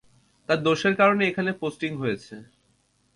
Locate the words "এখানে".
1.27-1.51